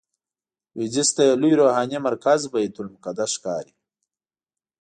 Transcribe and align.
لویدیځ 0.75 1.09
ته 1.15 1.21
یې 1.27 1.33
لوی 1.41 1.53
روحاني 1.61 1.97
مرکز 2.07 2.39
بیت 2.53 2.75
المقدس 2.81 3.31
ښکاري. 3.37 3.73